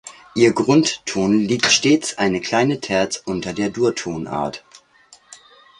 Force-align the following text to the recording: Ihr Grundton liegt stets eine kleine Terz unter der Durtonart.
Ihr 0.33 0.51
Grundton 0.51 1.39
liegt 1.41 1.67
stets 1.71 2.17
eine 2.17 2.41
kleine 2.41 2.79
Terz 2.79 3.21
unter 3.23 3.53
der 3.53 3.69
Durtonart. 3.69 4.63